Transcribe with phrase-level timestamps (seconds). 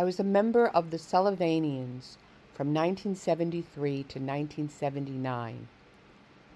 [0.00, 2.16] I was a member of the Sullivanians
[2.54, 5.68] from 1973 to 1979.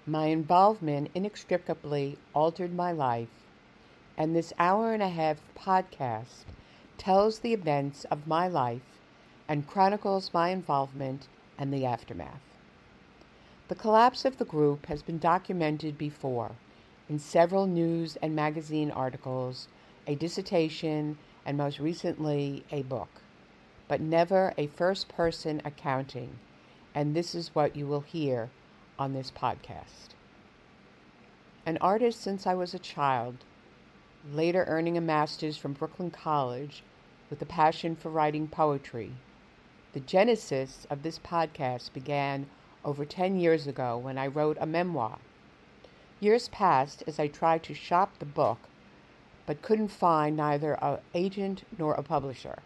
[0.07, 3.45] My involvement inextricably altered my life,
[4.17, 6.45] and this hour and a half podcast
[6.97, 8.99] tells the events of my life
[9.47, 12.57] and chronicles my involvement and the aftermath.
[13.67, 16.53] The collapse of the group has been documented before
[17.07, 19.67] in several news and magazine articles,
[20.07, 23.21] a dissertation, and most recently a book,
[23.87, 26.39] but never a first person accounting,
[26.93, 28.49] and this is what you will hear
[28.97, 30.13] on this podcast.
[31.65, 33.37] An artist since I was a child,
[34.31, 36.83] later earning a master's from Brooklyn College
[37.29, 39.11] with a passion for writing poetry.
[39.93, 42.47] The genesis of this podcast began
[42.83, 45.17] over 10 years ago when I wrote a memoir.
[46.19, 48.59] Years passed as I tried to shop the book,
[49.45, 52.59] but couldn't find neither an agent nor a publisher.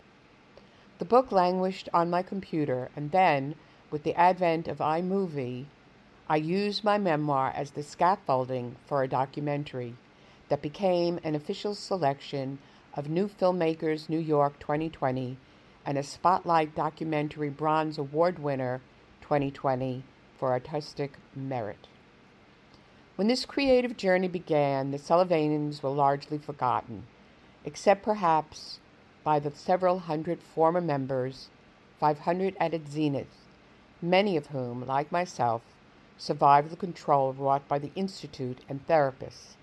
[1.00, 3.56] The book languished on my computer, and then,
[3.90, 5.66] with the advent of iMovie,
[6.28, 9.96] I used my memoir as the scaffolding for a documentary
[10.50, 12.60] that became an official selection
[12.96, 15.38] of New Filmmakers New York 2020
[15.86, 18.82] and a Spotlight Documentary Bronze Award winner
[19.22, 20.04] 2020
[20.38, 21.88] for artistic merit.
[23.16, 27.04] When this creative journey began, the Sullivanians were largely forgotten,
[27.64, 28.80] except perhaps
[29.24, 31.50] by the several hundred former members,
[32.00, 33.46] 500 at its zenith,
[34.02, 35.62] many of whom, like myself,
[36.18, 39.56] survived the control wrought by the Institute and therapists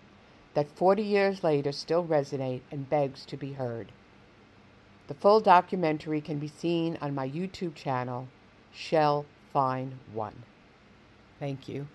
[0.56, 3.92] that 40 years later still resonate and begs to be heard.
[5.06, 8.28] The full documentary can be seen on my YouTube channel,
[8.72, 10.44] Shell Fine One.
[11.38, 11.88] Thank you.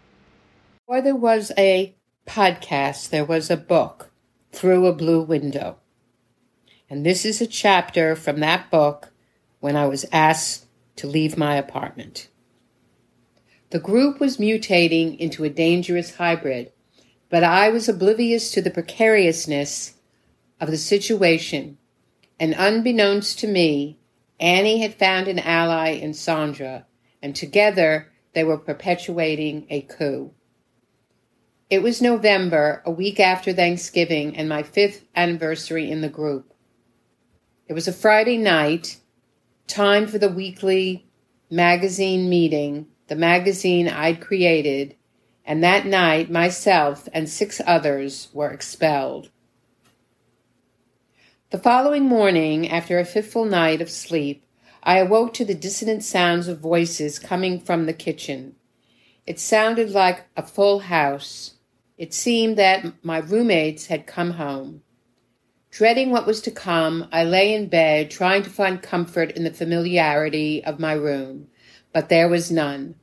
[0.86, 1.95] Before there was a
[2.28, 4.12] podcast, there was a book,
[4.52, 5.78] Through a Blue Window.
[6.92, 9.14] And this is a chapter from that book
[9.61, 10.66] when I was asked
[10.98, 12.28] to leave my apartment.
[13.70, 16.73] The group was mutating into a dangerous hybrid,
[17.30, 19.93] but I was oblivious to the precariousness
[20.60, 21.77] of the situation,
[22.38, 23.98] and unbeknownst to me,
[24.38, 26.86] Annie had found an ally in Sandra,
[27.21, 30.33] and together they were perpetuating a coup.
[31.70, 36.54] It was November, a week after Thanksgiving, and my fifth anniversary in the group.
[37.71, 38.98] It was a Friday night,
[39.65, 41.08] time for the weekly
[41.49, 44.98] magazine meeting the magazine I'd created,
[45.45, 49.30] and that night myself and six others were expelled.
[51.52, 54.45] The following morning, after a fitful night of sleep,
[54.83, 58.58] I awoke to the dissonant sounds of voices coming from the kitchen.
[59.26, 61.53] It sounded like a full house.
[61.98, 64.82] It seemed that my roommates had come home.
[65.71, 69.54] Dreading what was to come, I lay in bed trying to find comfort in the
[69.54, 71.48] familiarity of my room,
[71.93, 72.95] but there was none.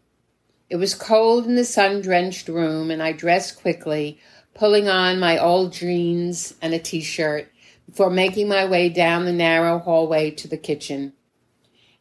[0.69, 4.21] It was cold in the sun drenched room, and I dressed quickly,
[4.53, 7.51] pulling on my old jeans and a t shirt
[7.87, 11.15] before making my way down the narrow hallway to the kitchen.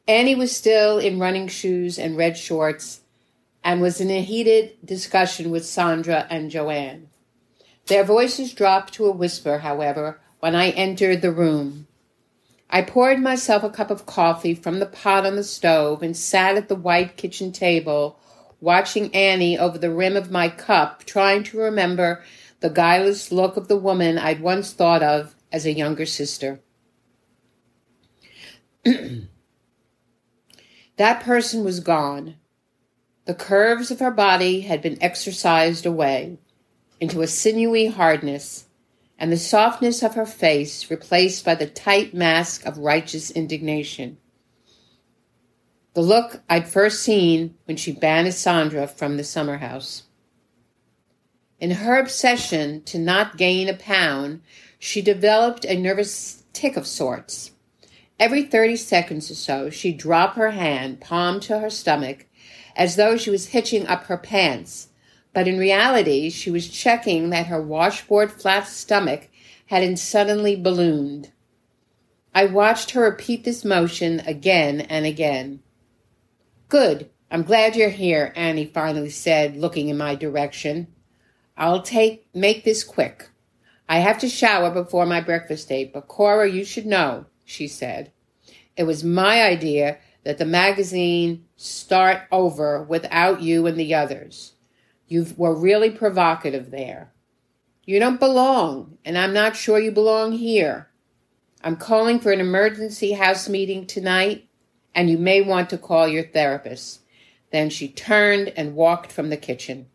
[0.06, 3.02] Annie was still in running shoes and red shorts
[3.64, 7.08] and was in a heated discussion with Sandra and Joanne.
[7.86, 11.88] Their voices dropped to a whisper, however, when I entered the room.
[12.70, 16.58] I poured myself a cup of coffee from the pot on the stove and sat
[16.58, 18.20] at the white kitchen table
[18.60, 22.24] watching Annie over the rim of my cup, trying to remember
[22.60, 26.60] the guileless look of the woman I'd once thought of as a younger sister.
[30.98, 32.36] that person was gone.
[33.26, 36.40] The curves of her body had been exercised away
[37.00, 38.67] into a sinewy hardness,
[39.18, 44.18] and the softness of her face replaced by the tight mask of righteous indignation
[45.98, 50.04] the look I'd first seen when she banished Sandra from the summer house.
[51.60, 54.42] In her obsession to not gain a pound,
[54.78, 57.50] she developed a nervous tic of sorts.
[58.20, 62.28] Every 30 seconds or so, she'd drop her hand, palm to her stomach,
[62.76, 64.90] as though she was hitching up her pants.
[65.38, 69.30] But in reality, she was checking that her washboard flat stomach
[69.68, 71.32] hadn't suddenly ballooned.
[72.34, 75.60] I watched her repeat this motion again and again.
[76.70, 77.12] Good.
[77.30, 80.88] I'm glad you're here, Annie finally said, looking in my direction.
[81.56, 83.30] I'll take make this quick.
[83.88, 88.12] I have to shower before my breakfast date, but Cora, you should know, she said.
[88.76, 94.54] It was my idea that the magazine start over without you and the others.
[95.08, 97.14] You were really provocative there.
[97.86, 100.90] You don't belong, and I'm not sure you belong here.
[101.64, 104.50] I'm calling for an emergency house meeting tonight,
[104.94, 107.02] and you may want to call your therapist.
[107.52, 109.88] Then she turned and walked from the kitchen.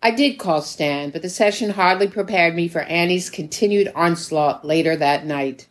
[0.00, 4.94] I did call Stan, but the session hardly prepared me for Annie's continued onslaught later
[4.94, 5.66] that night.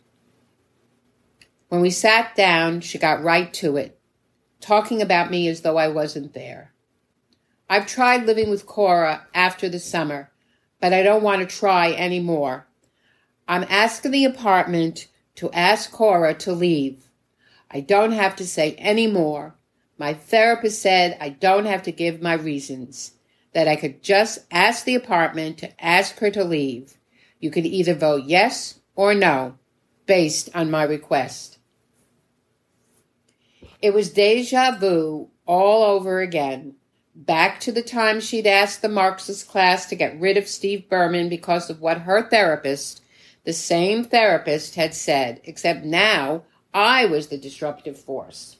[1.68, 3.98] When we sat down, she got right to it,
[4.60, 6.74] talking about me as though I wasn't there.
[7.68, 10.30] I've tried living with Cora after the summer,
[10.80, 12.66] but I don't want to try any more.
[13.48, 17.10] I'm asking the apartment to ask Cora to leave.
[17.70, 19.56] I don't have to say any more.
[19.98, 23.14] My therapist said I don't have to give my reasons,
[23.52, 26.98] that I could just ask the apartment to ask her to leave.
[27.40, 29.56] You could either vote yes or no,
[30.06, 31.58] based on my request.
[33.82, 36.76] It was deja vu all over again.
[37.18, 41.30] Back to the time she'd asked the Marxist class to get rid of Steve Berman
[41.30, 43.02] because of what her therapist,
[43.44, 48.58] the same therapist, had said, except now I was the disruptive force.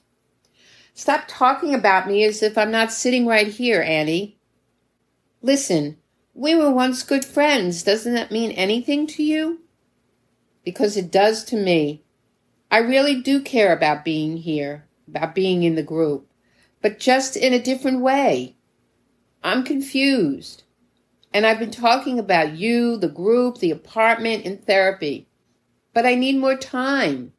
[0.94, 4.38] Stop talking about me as if I'm not sitting right here, Annie.
[5.42, 5.98] Listen,
[6.32, 7.82] we were once good friends.
[7.82, 9.60] Doesn't that mean anything to you?
[10.64, 12.04] Because it does to me.
[12.70, 16.26] I really do care about being here, about being in the group,
[16.86, 18.54] but just in a different way.
[19.42, 20.62] I'm confused.
[21.34, 25.26] And I've been talking about you, the group, the apartment, and therapy.
[25.92, 27.32] But I need more time.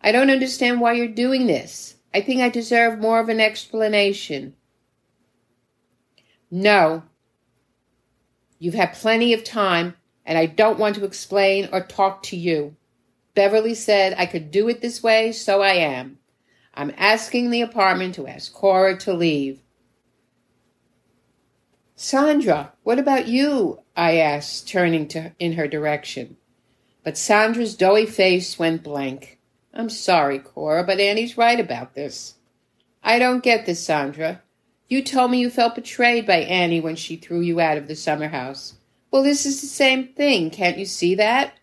[0.00, 1.98] I don't understand why you're doing this.
[2.12, 4.56] I think I deserve more of an explanation.
[6.50, 7.04] No.
[8.58, 9.94] You've had plenty of time,
[10.26, 12.74] and I don't want to explain or talk to you.
[13.36, 16.18] Beverly said I could do it this way, so I am.
[16.74, 19.60] I'm asking the apartment to ask Cora to leave.
[21.96, 23.80] Sandra, what about you?
[23.96, 26.36] I asked, turning to in her direction.
[27.04, 29.38] But Sandra's doughy face went blank.
[29.74, 32.34] I'm sorry, Cora, but Annie's right about this.
[33.02, 34.42] I don't get this, Sandra.
[34.88, 37.94] You told me you felt betrayed by Annie when she threw you out of the
[37.94, 38.74] summer house.
[39.10, 40.50] Well, this is the same thing.
[40.50, 41.54] Can't you see that?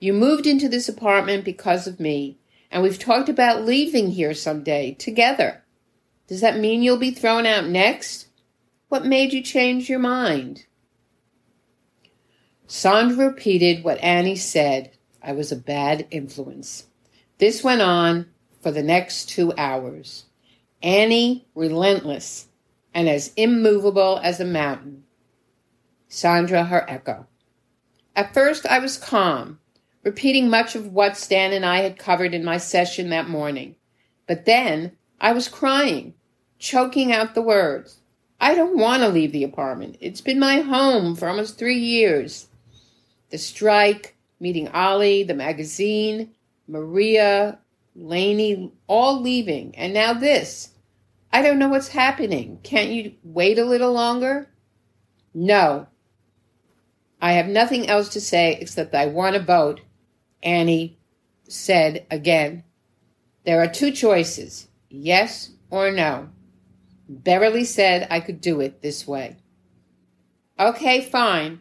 [0.00, 2.38] You moved into this apartment because of me,
[2.72, 5.62] and we've talked about leaving here some day together.
[6.26, 8.28] Does that mean you'll be thrown out next?
[8.88, 10.64] What made you change your mind?
[12.66, 14.96] Sandra repeated what Annie said.
[15.22, 16.86] I was a bad influence.
[17.38, 18.26] This went on
[18.60, 20.24] for the next two hours.
[20.82, 22.48] Annie, relentless
[22.94, 25.04] and as immovable as a mountain.
[26.08, 27.26] Sandra, her echo.
[28.14, 29.58] At first, I was calm,
[30.02, 33.76] repeating much of what Stan and I had covered in my session that morning.
[34.26, 36.14] But then I was crying,
[36.58, 38.00] choking out the words.
[38.40, 39.96] I don't want to leave the apartment.
[40.00, 42.48] It's been my home for almost three years.
[43.30, 46.34] The strike, meeting Ollie, the magazine,
[46.66, 47.60] Maria,
[47.94, 50.70] Lainey, all leaving, and now this.
[51.32, 52.58] I don't know what's happening.
[52.62, 54.48] Can't you wait a little longer?
[55.32, 55.86] No.
[57.20, 59.80] I have nothing else to say except I want to vote,
[60.42, 60.98] Annie
[61.48, 62.64] said again.
[63.44, 66.28] There are two choices yes or no.
[67.08, 69.36] Beverly said I could do it this way.
[70.58, 71.60] Okay, fine.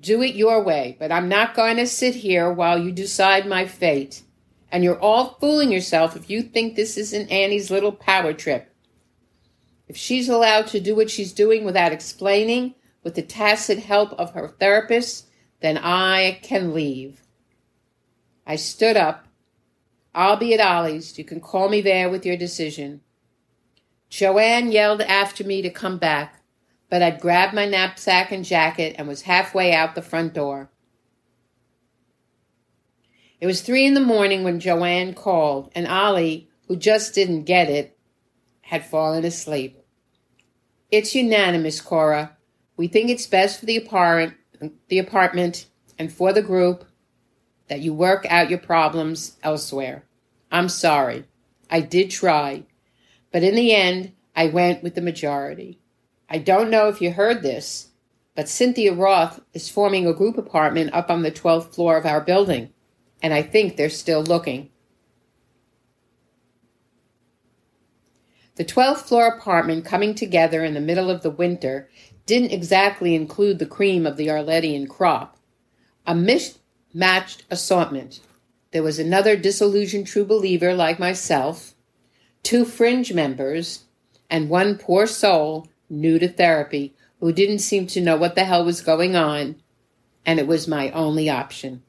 [0.00, 3.66] Do it your way, but I'm not going to sit here while you decide my
[3.66, 4.22] fate.
[4.70, 8.74] And you're all fooling yourself if you think this isn't Annie's little power trip.
[9.88, 14.32] If she's allowed to do what she's doing without explaining, with the tacit help of
[14.32, 15.28] her therapist,
[15.60, 17.22] then I can leave.
[18.46, 19.26] I stood up.
[20.14, 21.18] I'll be at Ollie's.
[21.18, 23.00] You can call me there with your decision.
[24.08, 26.42] Joanne yelled after me to come back,
[26.88, 30.70] but I'd grabbed my knapsack and jacket and was halfway out the front door.
[33.40, 37.68] It was three in the morning when Joanne called, and Ollie, who just didn't get
[37.68, 37.98] it,
[38.62, 39.78] had fallen asleep.
[40.90, 42.36] It's unanimous, Cora.
[42.76, 44.34] We think it's best for the apartment,
[44.88, 45.66] the apartment
[45.98, 46.86] and for the group
[47.68, 50.04] that you work out your problems elsewhere.
[50.50, 51.24] I'm sorry.
[51.70, 52.64] I did try,
[53.32, 55.80] but in the end, I went with the majority.
[56.28, 57.88] I don't know if you heard this,
[58.34, 62.20] but Cynthia Roth is forming a group apartment up on the 12th floor of our
[62.20, 62.72] building
[63.22, 64.70] and I think they're still looking.
[68.56, 71.90] The 12th floor apartment coming together in the middle of the winter
[72.24, 75.36] didn't exactly include the cream of the Arletian crop.
[76.06, 76.14] A
[76.96, 78.20] mismatched assortment.
[78.70, 81.74] There was another disillusioned true believer like myself,
[82.42, 83.84] two fringe members,
[84.30, 88.64] and one poor soul new to therapy who didn't seem to know what the hell
[88.64, 89.56] was going on,
[90.24, 91.82] and it was my only option.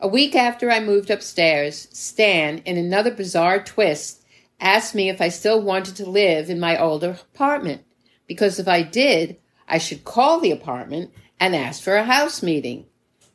[0.00, 4.24] A week after I moved upstairs, Stan, in another bizarre twist,
[4.58, 7.82] asked me if I still wanted to live in my older apartment,
[8.26, 9.36] because if I did,
[9.68, 12.86] I should call the apartment and ask for a house meeting,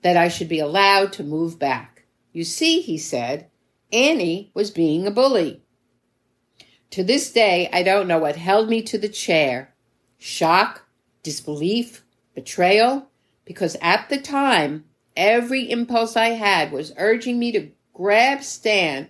[0.04, 2.06] that I should be allowed to move back.
[2.32, 3.50] You see, he said,
[3.92, 5.62] Annie was being a bully.
[6.92, 9.74] To this day, I don't know what held me to the chair
[10.20, 10.86] shock,
[11.22, 13.10] disbelief, betrayal,
[13.46, 14.86] because at the time,
[15.18, 19.10] every impulse I had was urging me to grab Stan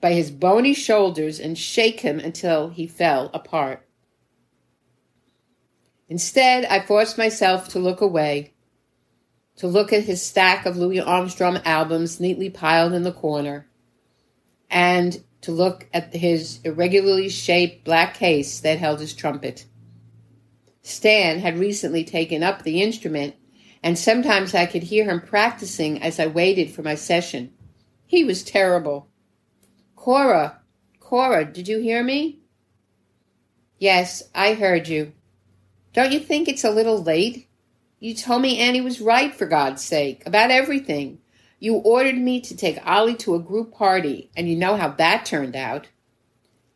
[0.00, 3.86] by his bony shoulders and shake him until he fell apart.
[6.08, 8.51] Instead, I forced myself to look away,
[9.56, 13.66] to look at his stack of Louis Armstrong albums neatly piled in the corner,
[14.70, 19.66] and to look at his irregularly shaped black case that held his trumpet.
[20.82, 23.34] Stan had recently taken up the instrument,
[23.82, 27.52] and sometimes I could hear him practicing as I waited for my session.
[28.06, 29.08] He was terrible.
[29.96, 30.60] Cora,
[30.98, 32.40] Cora, did you hear me?
[33.78, 35.12] Yes, I heard you.
[35.92, 37.48] Don't you think it's a little late?
[38.02, 41.20] You told me Annie was right, for God's sake, about everything.
[41.60, 45.24] You ordered me to take Ollie to a group party, and you know how that
[45.24, 45.86] turned out.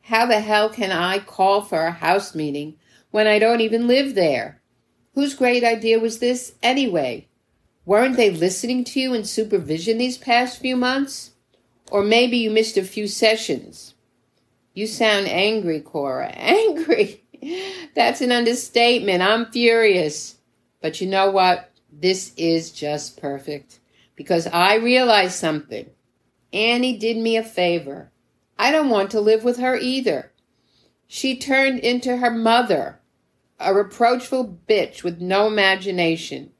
[0.02, 2.76] How the hell can I call for a house meeting
[3.10, 4.62] when I don't even live there?
[5.16, 7.26] Whose great idea was this, anyway?
[7.84, 11.32] Weren't they listening to you in supervision these past few months?
[11.90, 13.94] Or maybe you missed a few sessions.
[14.74, 16.28] You sound angry, Cora.
[16.36, 17.24] Angry?
[17.96, 19.22] That's an understatement.
[19.22, 20.35] I'm furious.
[20.80, 21.72] But you know what?
[21.92, 23.80] This is just perfect.
[24.14, 25.90] Because I realized something.
[26.52, 28.10] Annie did me a favor.
[28.58, 30.32] I don't want to live with her either.
[31.06, 33.00] She turned into her mother,
[33.60, 36.52] a reproachful bitch with no imagination.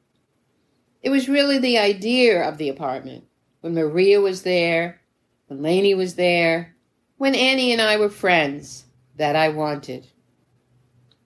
[1.03, 3.25] It was really the idea of the apartment.
[3.61, 5.01] When Maria was there,
[5.47, 6.77] when Laney was there,
[7.17, 8.85] when Annie and I were friends,
[9.17, 10.07] that I wanted.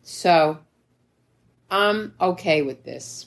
[0.02, 0.58] So,
[1.70, 3.26] I'm okay with this.